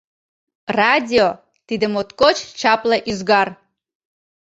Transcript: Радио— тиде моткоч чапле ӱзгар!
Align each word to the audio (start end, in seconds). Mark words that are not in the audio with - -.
Радио— 0.79 1.27
тиде 1.67 1.87
моткоч 1.93 2.37
чапле 2.59 2.97
ӱзгар! 3.11 3.47